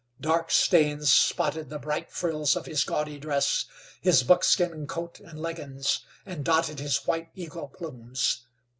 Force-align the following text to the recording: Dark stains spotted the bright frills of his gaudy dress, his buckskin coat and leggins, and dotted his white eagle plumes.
Dark 0.19 0.49
stains 0.49 1.13
spotted 1.13 1.69
the 1.69 1.77
bright 1.77 2.09
frills 2.09 2.55
of 2.55 2.65
his 2.65 2.83
gaudy 2.83 3.19
dress, 3.19 3.65
his 4.01 4.23
buckskin 4.23 4.87
coat 4.87 5.19
and 5.19 5.39
leggins, 5.39 5.99
and 6.25 6.43
dotted 6.43 6.79
his 6.79 7.05
white 7.05 7.29
eagle 7.35 7.67
plumes. 7.67 8.47